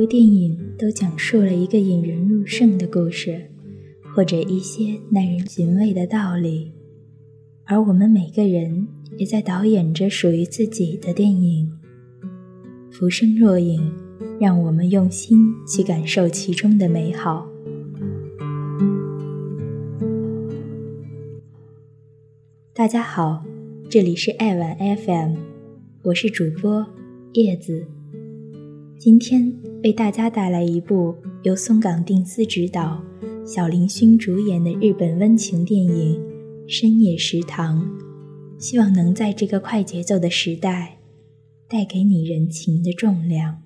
[0.00, 3.50] 部电影都讲述了一个引人入胜的故事，
[4.14, 6.72] 或者一些耐人寻味的道理，
[7.66, 11.70] 而我们每个人也在导演着属于自己的电影。
[12.90, 13.92] 浮生若影，
[14.40, 17.46] 让我们用心去感受其中的美好。
[22.72, 23.44] 大家好，
[23.90, 25.34] 这里是爱晚 FM，
[26.04, 26.86] 我是主播
[27.34, 27.84] 叶子。
[29.00, 29.50] 今天
[29.82, 33.02] 为大家带来一部由松冈定司执导、
[33.46, 36.20] 小林薰主演的日本温情电影
[36.70, 37.82] 《深夜食堂》，
[38.62, 40.98] 希望能在这个快节奏的时代，
[41.66, 43.62] 带给你人情的重量。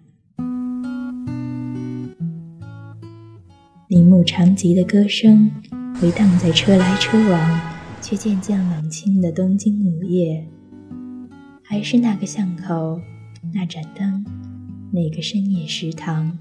[3.89, 5.51] 铃木长吉的歌声
[6.01, 7.75] 回荡在车来车往。
[8.01, 10.47] 却渐渐冷清的东京午夜，
[11.63, 13.01] 还是那个巷口，
[13.55, 14.23] 那盏灯，
[14.95, 16.39] 那个深夜食堂。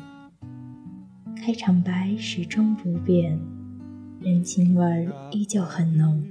[1.36, 3.40] 开场白始终不变，
[4.22, 6.24] 人情味依旧很浓，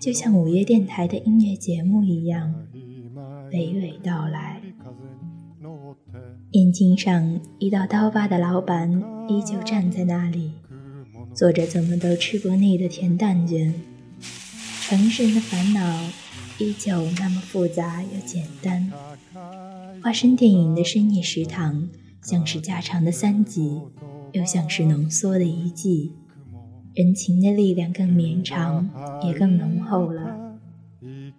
[0.00, 2.54] 就像午夜电台的音乐节目一样，
[3.50, 4.62] 娓娓道来。
[6.52, 8.90] 眼睛上一道刀疤的老板
[9.28, 10.52] 依旧站在那里，
[11.34, 13.74] 做着怎么都吃不腻的甜蛋卷。
[14.80, 16.08] 城市人的烦恼
[16.58, 18.90] 依旧那么复杂又简单。
[20.02, 21.88] 化身电影的深夜食堂，
[22.22, 23.82] 像是加长的三集，
[24.32, 26.14] 又像是浓缩的一季。
[26.94, 28.88] 人情的力量更绵长，
[29.22, 30.58] 也更浓厚了。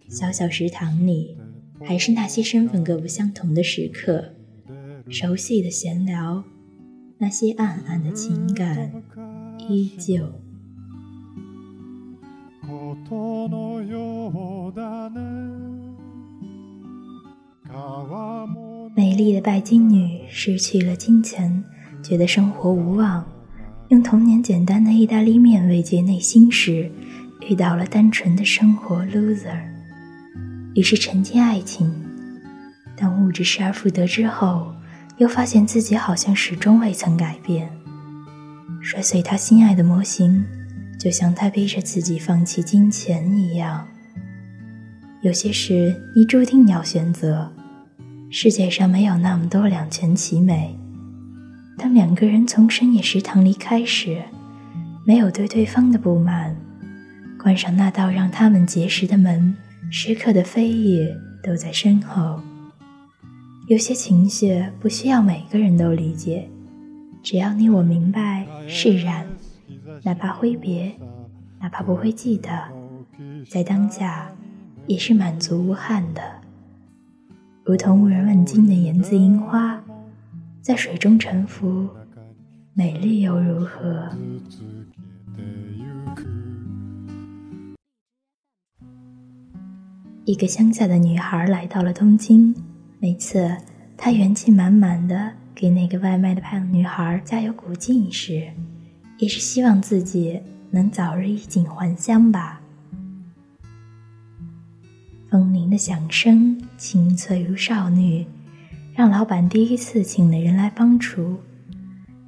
[0.08, 1.36] 小小食堂里，
[1.84, 4.34] 还是那些身份各不相同的食客，
[5.10, 6.44] 熟悉的闲聊，
[7.18, 8.92] 那些暗暗的情感，
[9.68, 10.28] 依旧。
[18.96, 21.64] 美丽的拜金女失去了金钱，
[22.04, 23.26] 觉得生活无望，
[23.90, 26.92] 用童年简单的意大利面慰藉内心时，
[27.50, 29.60] 遇到了单纯的生活 loser，
[30.76, 31.92] 于是沉浸爱情。
[32.96, 34.74] 当物质失而复得之后，
[35.18, 37.72] 又发现自己好像始终未曾改变，
[38.82, 40.44] 摔碎他心爱的模型。
[41.00, 43.88] 就像他逼着自己放弃金钱一样，
[45.22, 47.52] 有些事你注定要选择。
[48.34, 50.74] 世界上没有那么多两全其美。
[51.78, 54.24] 当两个人从深夜食堂离开时，
[55.06, 56.56] 没有对对方的不满，
[57.38, 59.54] 关上那道让他们结识的门，
[59.92, 62.40] 时刻的飞跃都在身后。
[63.68, 66.50] 有些情绪不需要每个人都理解，
[67.22, 69.28] 只要你我明白释然。
[70.04, 70.90] 哪怕挥别，
[71.60, 72.50] 哪怕不会记得，
[73.50, 74.32] 在当下
[74.88, 76.22] 也是满足无憾的。
[77.72, 79.82] 如同无人问津的言字樱花，
[80.62, 81.88] 在水中沉浮，
[82.74, 84.10] 美丽又如何？
[90.26, 92.54] 一个乡下的女孩来到了东京，
[93.00, 93.56] 每次
[93.96, 98.52] 她元气满满的给那个外卖的胖女孩加油鼓劲时。
[99.18, 102.61] 也是希望自己能早日衣锦还乡吧。
[105.72, 108.26] 的响声清脆如少女，
[108.94, 111.40] 让老板第一次请了人来帮厨，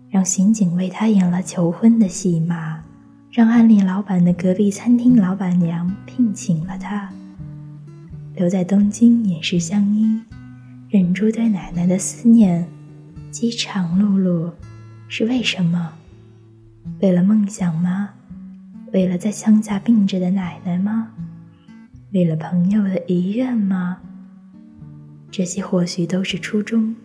[0.10, 2.82] 让刑警为他演了求婚的戏码，
[3.30, 7.10] 让暗恋老板的隔壁餐厅老板娘聘请了他，
[8.36, 10.24] 留在东京掩饰乡音，
[10.90, 12.66] 忍住对奶奶的思念，
[13.30, 14.52] 饥肠辘辘，
[15.10, 15.94] 是为什么？
[17.02, 18.12] 为了梦想吗？
[18.94, 21.12] 为了在乡下病着的奶奶吗？
[22.13, 23.99] 为了朋友的遗愿吗？
[25.31, 26.97] 这些或许都是初衷，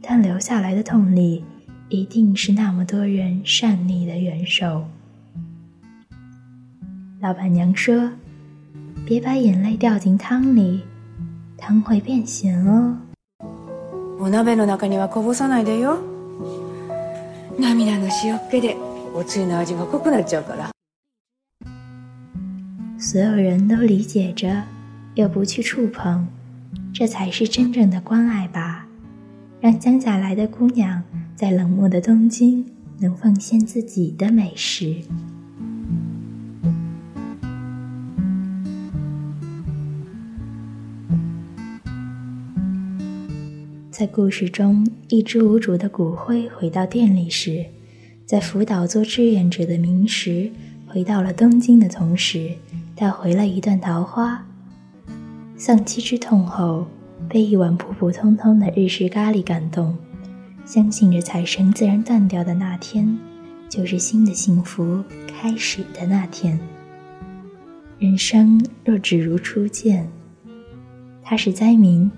[0.00, 1.44] 但留下来的动力，
[1.88, 4.84] 一定是那么多人善意的援手。
[7.20, 8.12] 老板娘说：“
[9.04, 10.82] 别把眼泪掉进汤里，
[11.56, 12.96] 汤会变咸哦。”
[14.20, 15.98] お鍋の中にはこぼさないでよ。
[17.58, 18.76] 涙の塩気で。
[19.14, 20.70] 我最那就不可能叫个了。
[23.05, 24.63] 所有人都理解着，
[25.15, 26.25] 又不去触碰，
[26.93, 28.87] 这才是真正的关爱吧。
[29.59, 31.03] 让乡下来的姑娘
[31.35, 32.65] 在冷漠的东京
[32.99, 34.95] 能奉献自己的美食。
[43.91, 47.65] 在故事中，一只无主的骨灰回到店里时。
[48.25, 50.49] 在福岛做志愿者的明石
[50.87, 52.51] 回到了东京的同时，
[53.03, 54.45] 带回了一段桃花。
[55.57, 56.87] 丧妻之痛后，
[57.27, 59.93] 被一碗普普通通的日式咖喱感动，
[60.63, 63.19] 相信着彩绳自然断掉的那天，
[63.67, 66.57] 就是新的幸福开始的那天。
[67.99, 70.07] 人生若只如初见，
[71.21, 72.09] 他是灾民，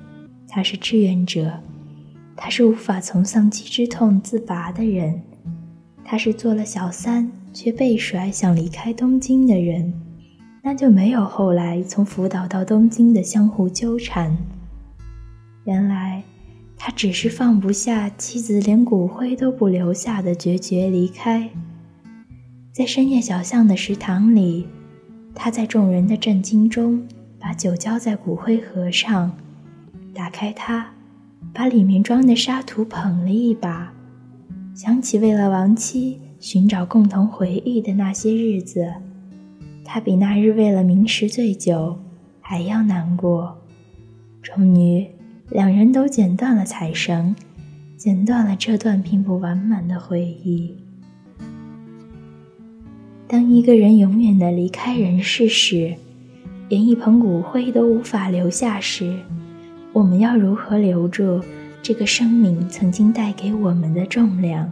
[0.47, 1.51] 他是志愿者，
[2.35, 5.19] 他是无法从丧妻之痛自拔的人，
[6.03, 9.91] 他是做了小三却被甩想离开东京的人，
[10.67, 14.35] 那就没有后来从福岛到东京的相互纠缠。
[15.65, 16.23] 原来，
[16.75, 21.51] 他只是放不下妻子连骨灰都不留下的决绝离开。
[22.71, 24.65] 在深夜小巷的食堂里，
[25.35, 27.07] 他在众人的震惊中
[27.39, 29.37] 把酒浇在骨灰盒上，
[30.15, 30.93] 打开它，
[31.53, 33.93] 把里面装的沙土捧了一把，
[34.73, 38.91] 想起为了亡妻寻找共同回忆的那些日子，
[39.85, 41.97] 他比那日为了明食醉酒
[42.41, 43.57] 还要难过。
[44.41, 45.07] 终于。
[45.51, 47.35] 两人都剪断了彩绳，
[47.95, 50.75] 剪断了这段并不完满的回忆。
[53.27, 55.93] 当一个人永远的离开人世时，
[56.67, 59.19] 连一捧骨灰都无法留下时，
[59.93, 61.39] 我们要如何留住
[61.83, 64.71] 这个生命曾经带给我们的重量？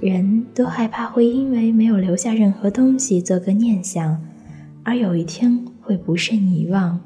[0.00, 4.20] 人都害怕会因为没有留下任何东西做个念想，
[4.84, 7.00] 而有一天会不慎遗忘。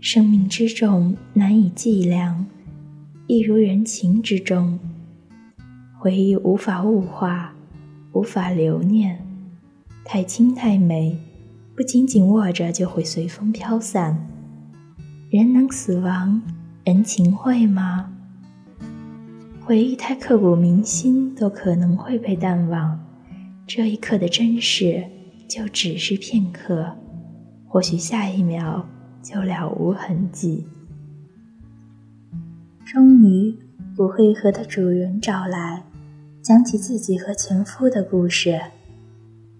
[0.00, 2.46] 生命之重难以计量，
[3.26, 4.78] 亦如人情之重。
[5.98, 7.52] 回忆无法物化，
[8.12, 9.18] 无法留念，
[10.04, 11.18] 太轻太美，
[11.76, 14.26] 不紧紧握着就会随风飘散。
[15.30, 16.40] 人能死亡，
[16.84, 18.14] 人情会吗？
[19.68, 22.98] 回忆太刻骨铭心，都可能会被淡忘。
[23.66, 25.04] 这一刻的真实，
[25.46, 26.96] 就只是片刻，
[27.66, 28.88] 或许下一秒。
[29.22, 30.66] 就了无痕迹。
[32.86, 33.54] 终于，
[33.94, 35.82] 骨灰盒的主人找来，
[36.40, 38.58] 讲起自己和前夫的故事。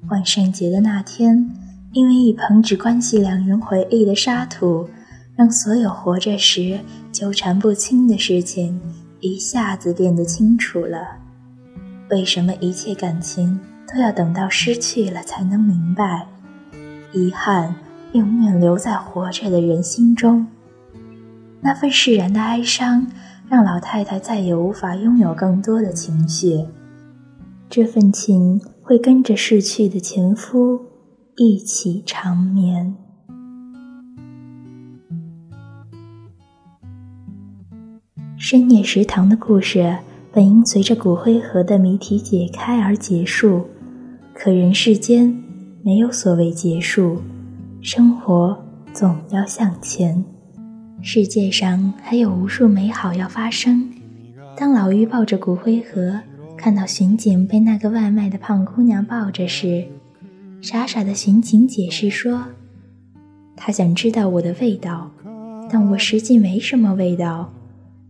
[0.08, 1.50] 万圣节的那天，
[1.92, 4.88] 因为一捧只关系两人回忆的沙土，
[5.36, 6.80] 让所有活着时
[7.12, 8.80] 纠缠不清的事情
[9.20, 11.16] 一下子变得清楚了。
[12.10, 16.26] 为什么一切感情都要等到失去了才能明白？
[17.12, 17.74] 遗憾。
[18.12, 20.46] 永远留在活着的人心中，
[21.60, 23.06] 那份释然的哀伤，
[23.50, 26.64] 让老太太再也无法拥有更多的情绪。
[27.68, 30.80] 这份情会跟着逝去的前夫
[31.36, 32.96] 一起长眠。
[38.40, 39.98] 深夜食堂的故事
[40.32, 43.66] 本应随着骨灰盒的谜题解开而结束，
[44.32, 45.36] 可人世间
[45.82, 47.20] 没有所谓结束。
[47.82, 48.56] 生活
[48.92, 50.24] 总要向前，
[51.02, 53.90] 世界上还有无数美好要发生。
[54.56, 56.20] 当老于抱着骨灰盒，
[56.56, 59.84] 看到巡警被那个外卖的胖姑娘抱着时，
[60.62, 62.44] 傻傻的巡警解释说
[63.56, 65.10] ：“他想知道我的味道，
[65.68, 67.52] 但我实际没什么味道，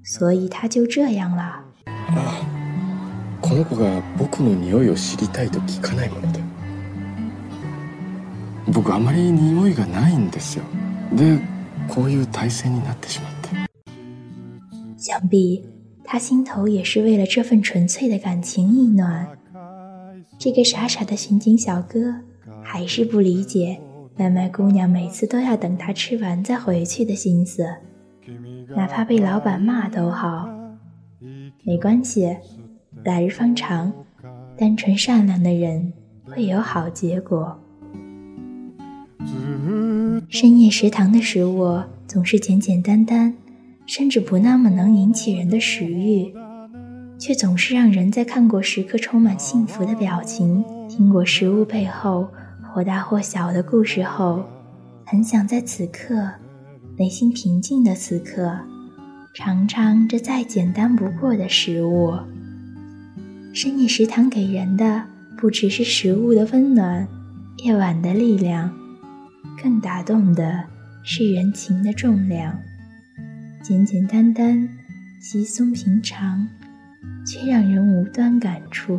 [0.07, 1.63] 所以他就这样了。”
[2.09, 2.41] 啊，
[3.41, 6.39] この子が僕の匂いを知りたいと聞かないもので。
[8.71, 10.63] 僕あまり匂いがないんですよ
[11.11, 11.37] で
[11.89, 13.49] こういう体勢になってしまって
[14.97, 15.61] 想必
[16.05, 19.27] 他心头也是为了这份纯粹的感情一暖。
[20.39, 22.15] 这个傻傻的巡警小哥
[22.63, 23.81] 还是不理解
[24.17, 27.65] 外卖姑娘每次都要等他吃完再回去的心思，
[28.76, 30.48] 哪怕被老板骂都好，
[31.64, 32.36] 没关系，
[33.04, 33.92] 来日方长，
[34.56, 35.92] 单纯善良的人
[36.24, 37.58] 会有好结果。
[40.28, 43.34] 深夜食堂的食物总是简简单单，
[43.86, 46.34] 甚至不那么能引起人的食欲，
[47.18, 52.28] 却总是让人在看过时刻充满幸福的表情，听过食物背后
[52.62, 54.44] 或大或小的故事后，
[55.06, 56.30] 很想在此刻，
[56.98, 58.58] 内心平静的此刻，
[59.32, 62.12] 尝尝这再简单不过的食物。
[63.54, 65.04] 深夜食堂给人的
[65.36, 67.06] 不只是食物的温暖，
[67.58, 68.76] 夜晚的力量。
[69.62, 70.64] 更打动的
[71.04, 72.58] 是人情的重量，
[73.62, 74.68] 简简单单、
[75.20, 76.48] 稀松平常，
[77.24, 78.98] 却让人无端感触。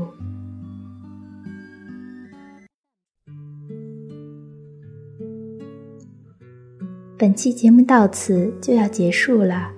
[7.19, 9.73] 本期节目到此就要结束了，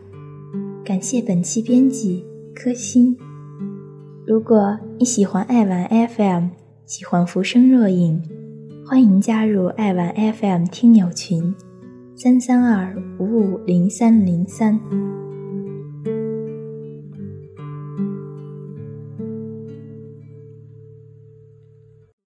[0.85, 3.17] 感谢本期编辑柯欣。
[4.27, 6.49] 如果你喜欢爱玩 FM，
[6.85, 8.21] 喜欢浮生若影。
[8.85, 11.55] 欢迎加入爱玩 FM 听友群，
[12.15, 14.79] 三三二五五零三零三。